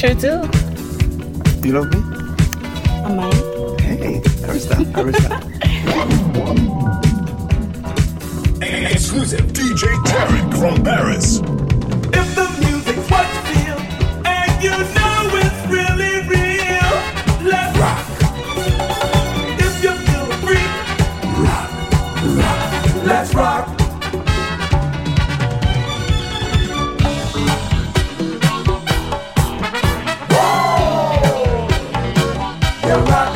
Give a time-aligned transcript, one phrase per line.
[0.00, 0.59] sure do.
[32.90, 32.96] Whoa!
[32.96, 33.29] You're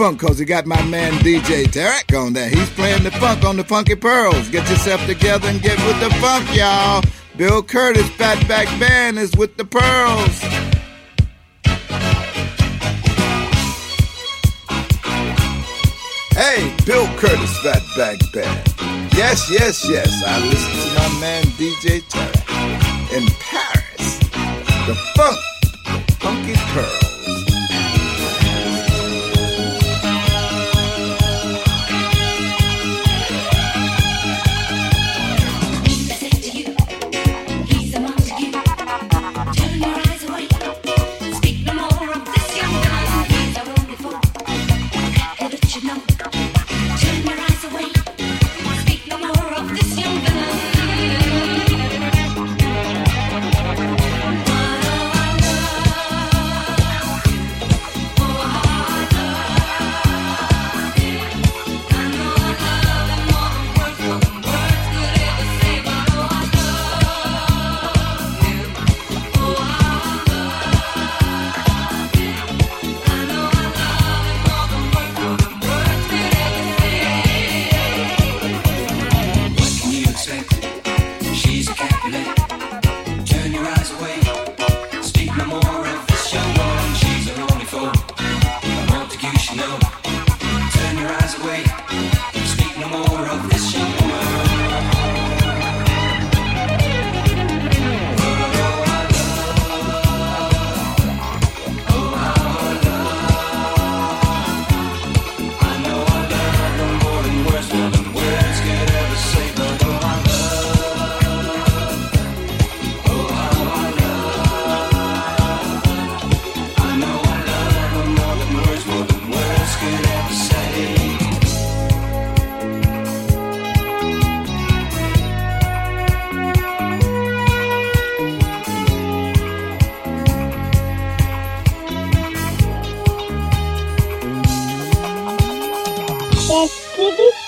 [0.00, 2.48] funk cause he got my man DJ Tarek on there.
[2.48, 4.48] He's playing the funk on the Funky Pearls.
[4.48, 7.02] Get yourself together and get with the funk, y'all.
[7.36, 10.40] Bill Curtis Fatback Band is with the Pearls.
[16.32, 19.12] Hey, Bill Curtis Fatback Band.
[19.14, 20.22] Yes, yes, yes.
[20.26, 24.18] I listen to my man DJ Tarek in Paris.
[24.86, 25.38] The funk,
[25.84, 26.54] the Funky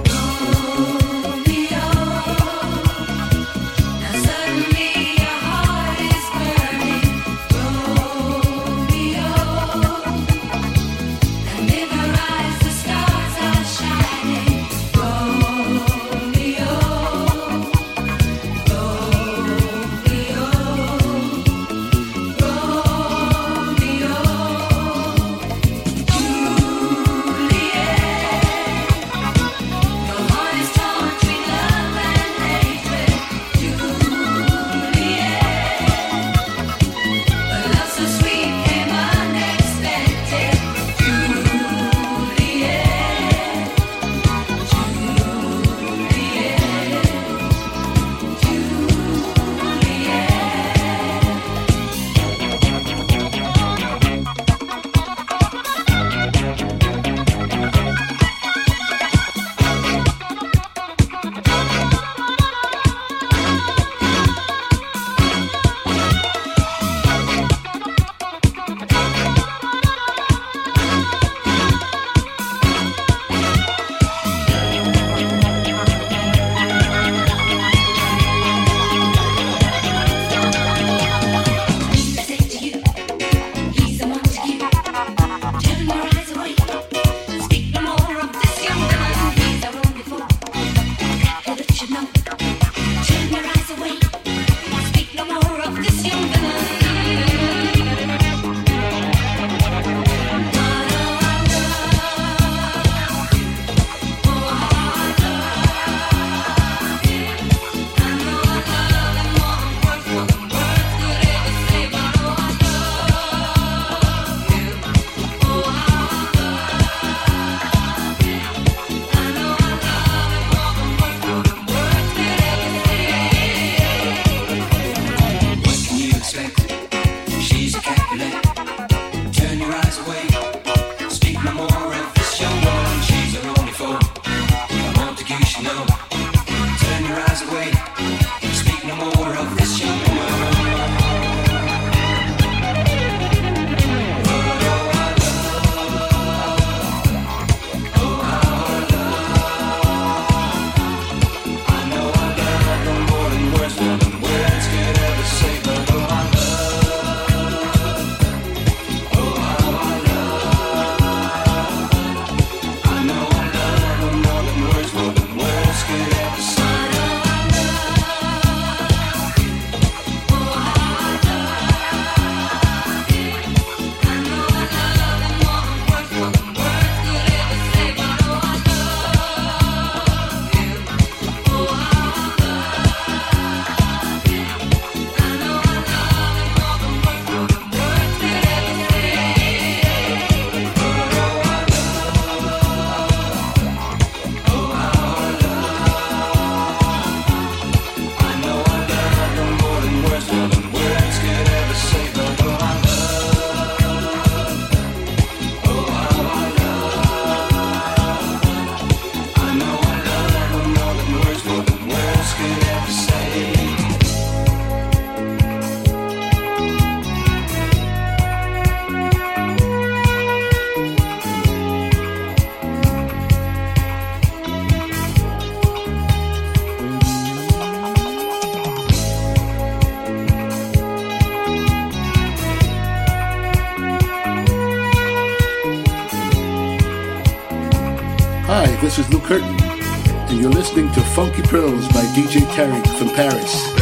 [241.57, 243.76] Pearls by DJ Tarek from Paris.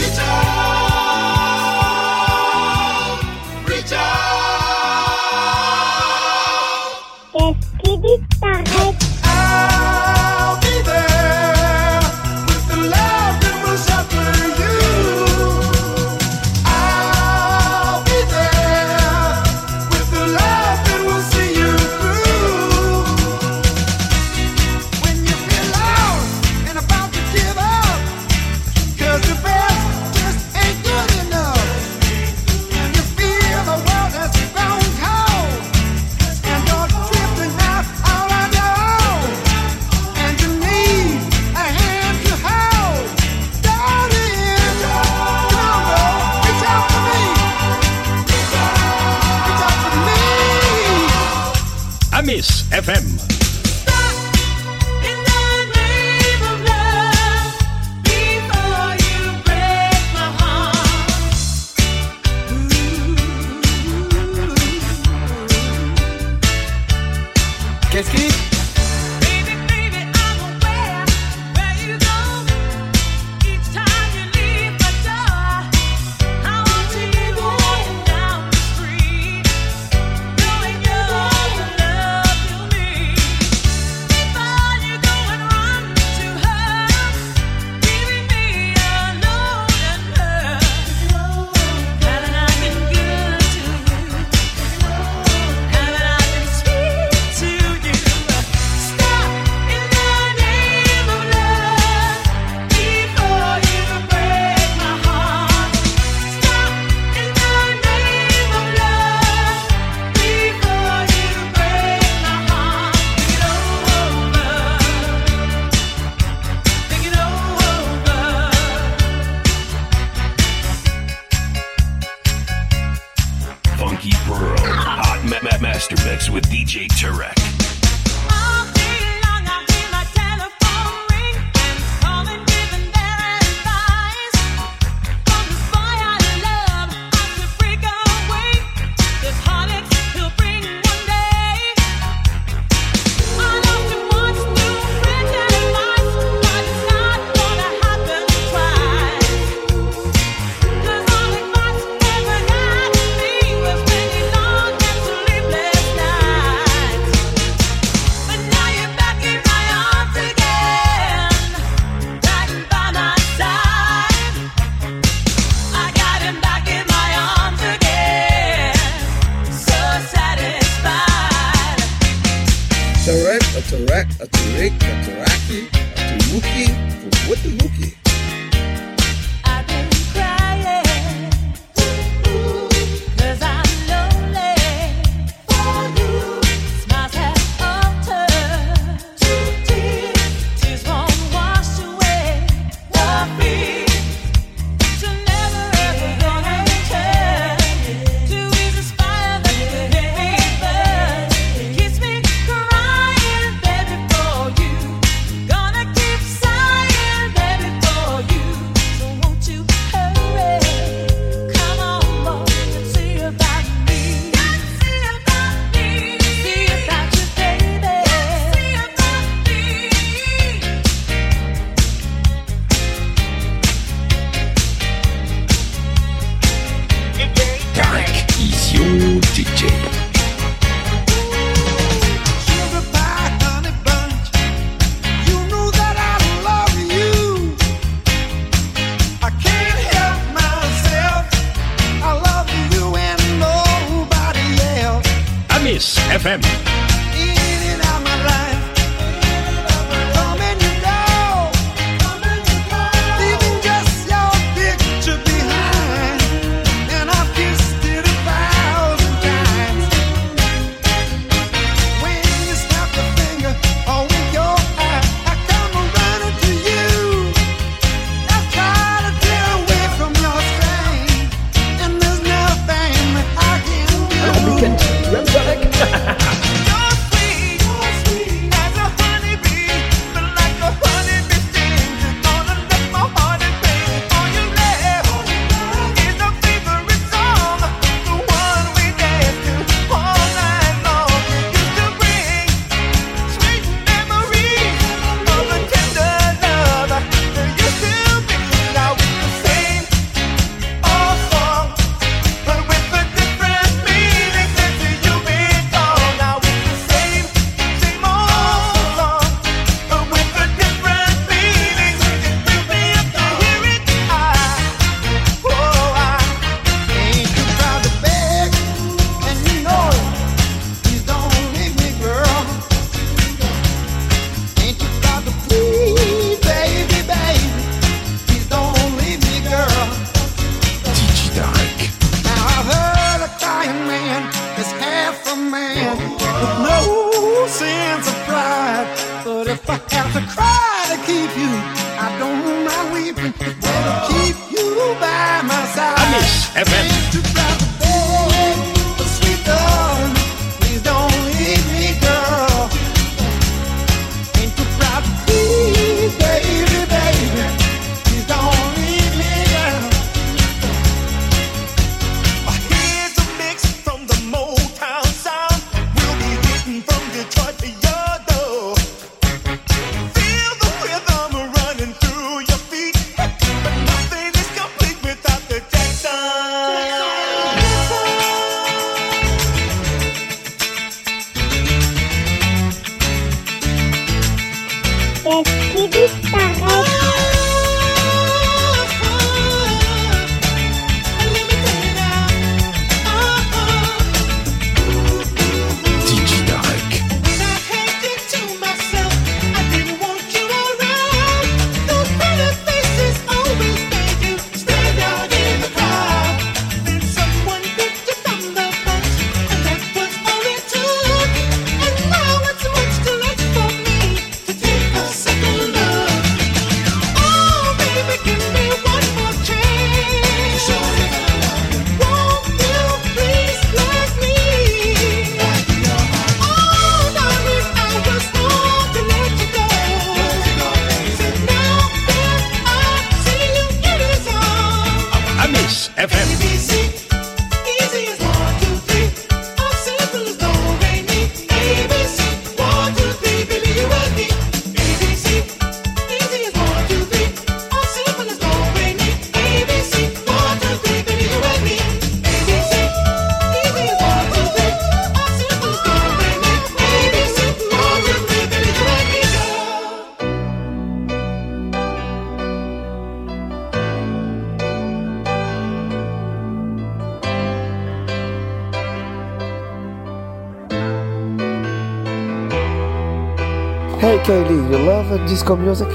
[475.45, 475.87] disco music?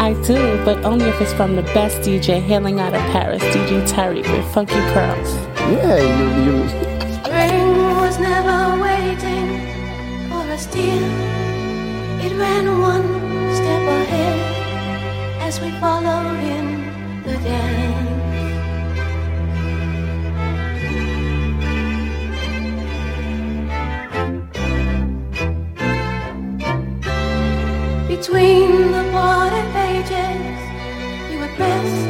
[0.00, 3.86] I do, but only if it's from the best DJ hailing out of Paris, DJ
[3.86, 5.32] Tarek with Funky Pearls.
[5.70, 6.62] Yeah, you.
[6.62, 6.68] you.
[7.22, 9.48] Spring was never waiting
[10.28, 10.42] for.
[12.24, 13.08] It ran one
[13.54, 18.09] step ahead as we followed in the dance.
[28.20, 32.09] Between the water pages, you were best.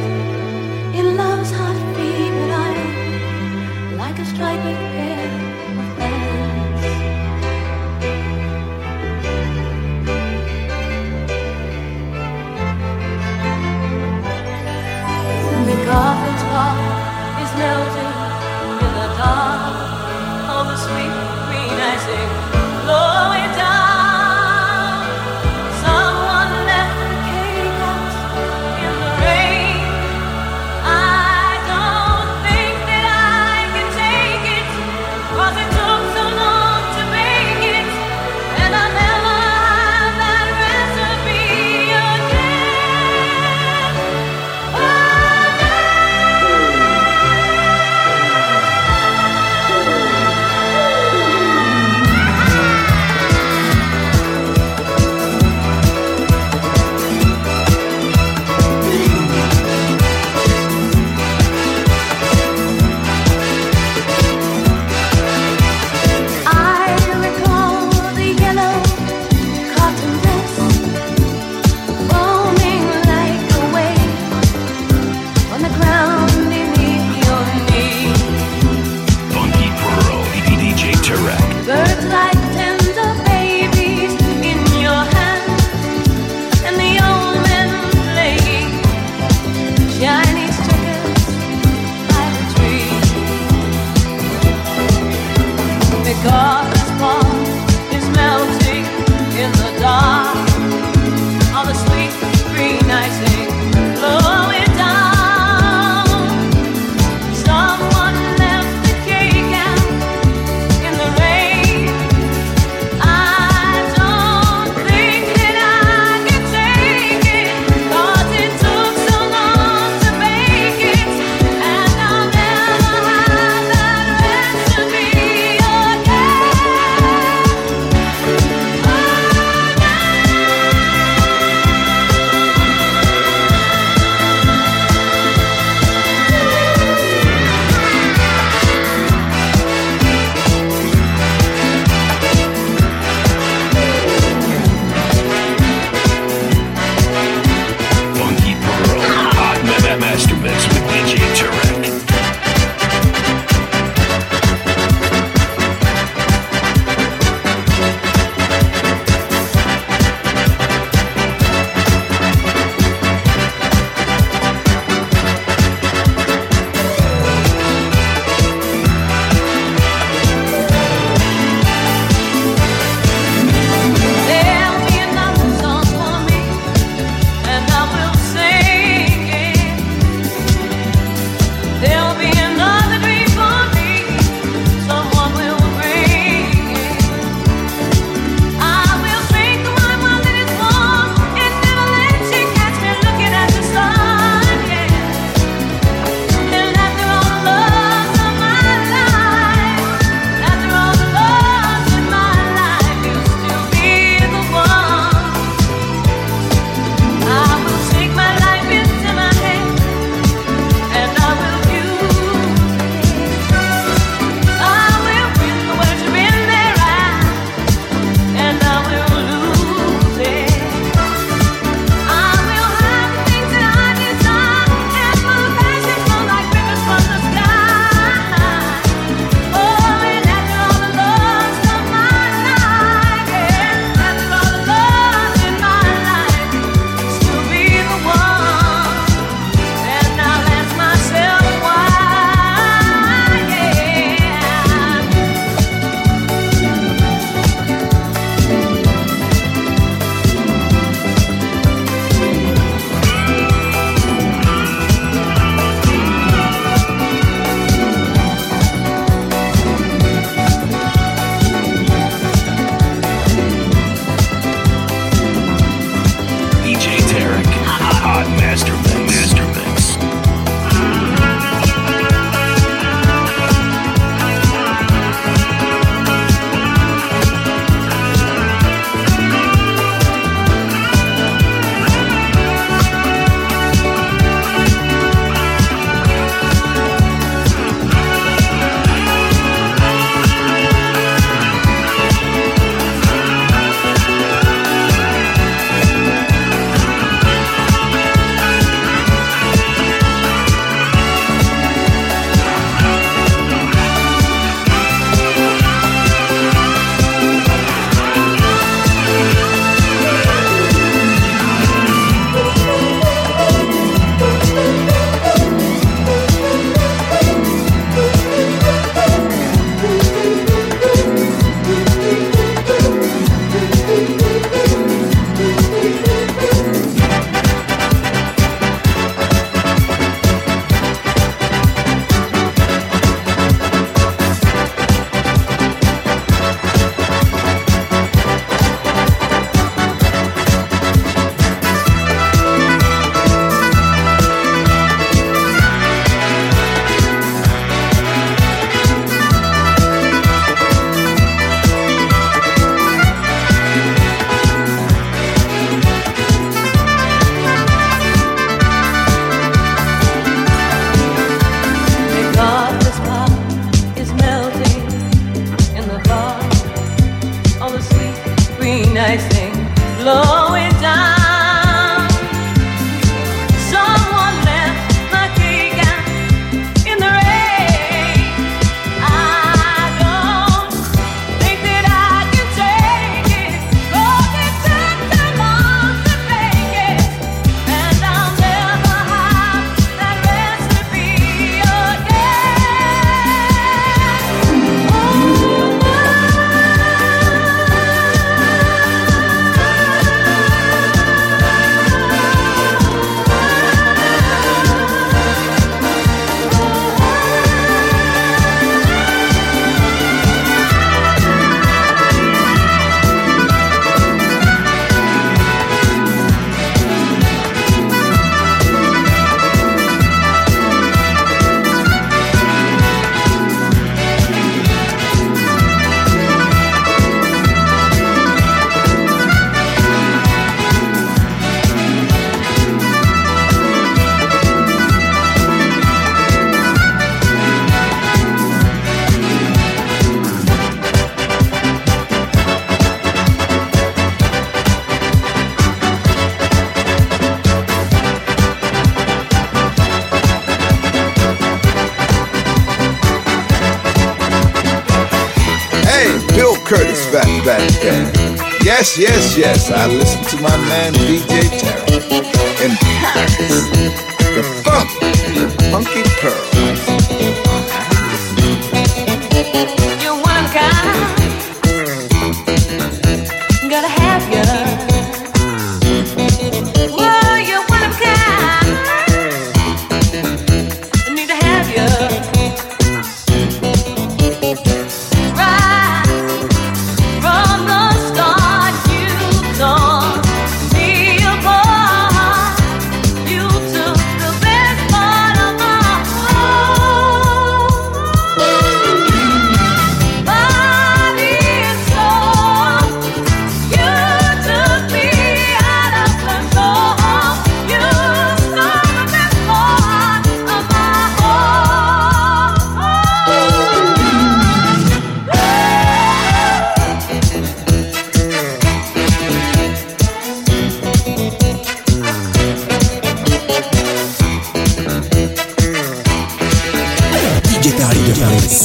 [458.97, 459.71] yes, yes.
[459.71, 461.70] I listen to my man DJ Tech.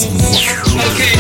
[0.09, 1.16] Okay.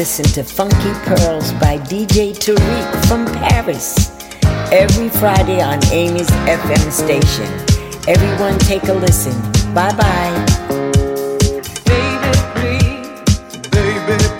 [0.00, 4.10] listen to Funky Pearls by DJ Tarek from Paris
[4.72, 7.44] every Friday on Amy's FM station.
[8.08, 9.34] Everyone, take a listen.
[9.74, 10.46] Bye bye.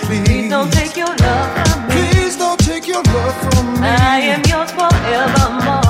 [0.08, 0.72] Please don't
[2.60, 3.86] take your love from me.
[3.86, 5.89] I am yours forevermore.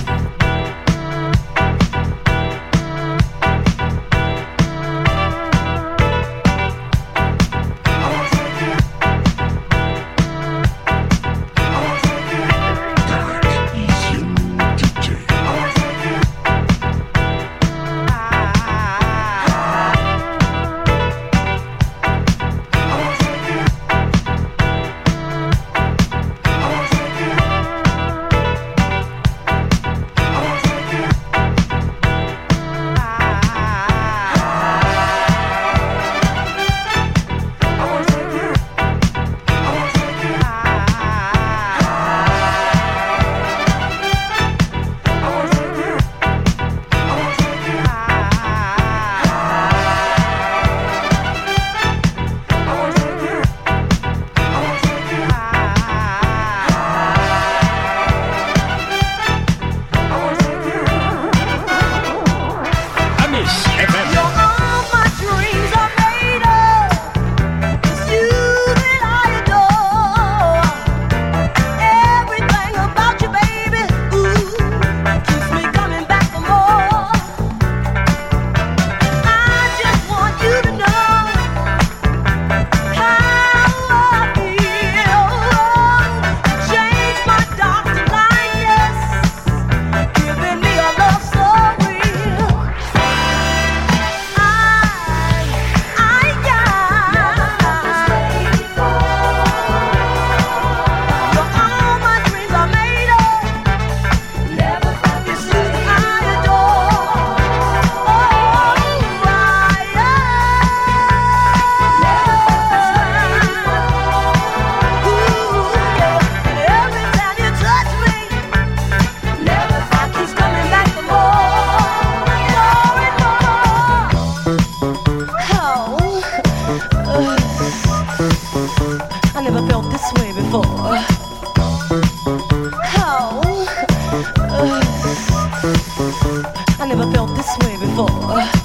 [135.63, 138.60] I never felt this way before.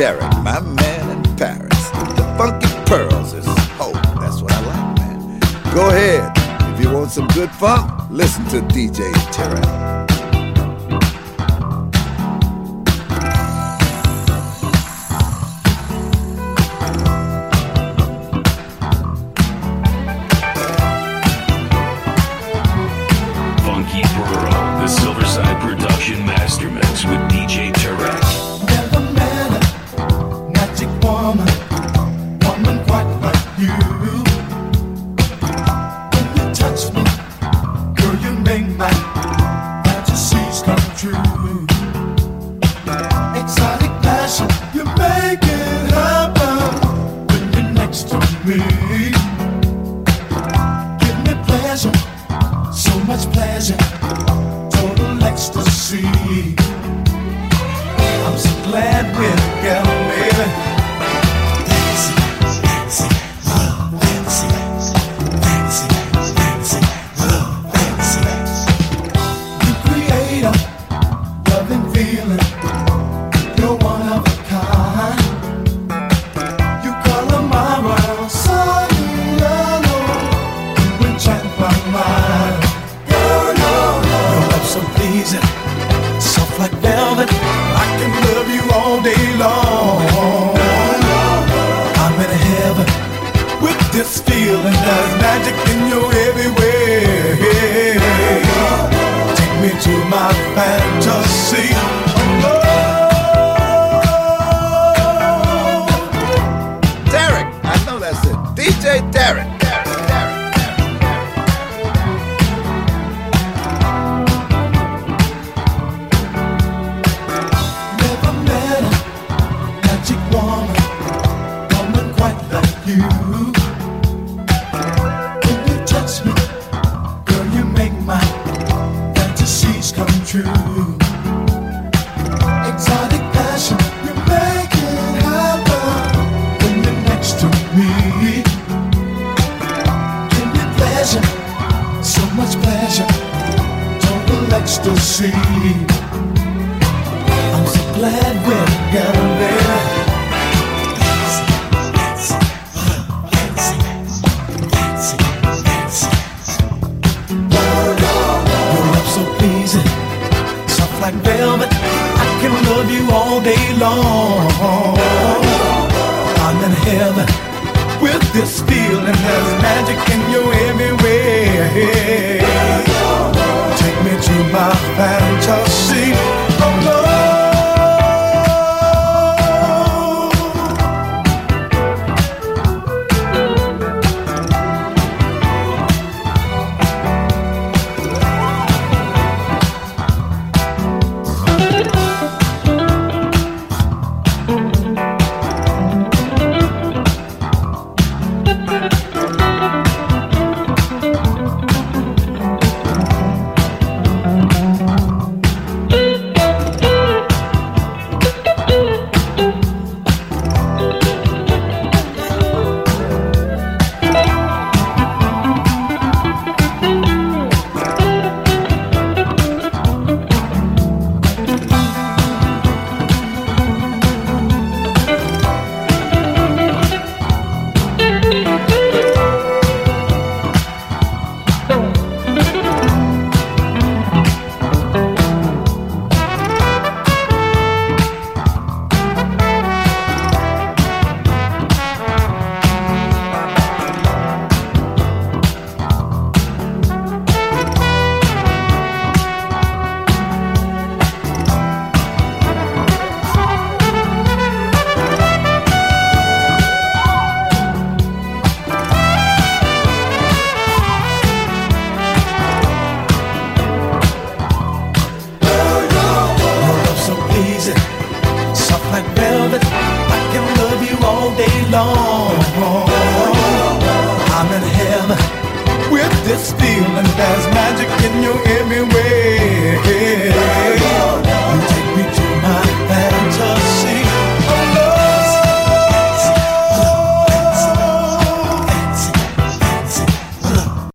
[0.00, 1.90] Tarek, my man in Paris.
[2.16, 3.44] The funky pearls is
[3.78, 5.40] oh, that's what I like, man.
[5.74, 6.32] Go ahead,
[6.74, 9.99] if you want some good funk, listen to DJ Tarek.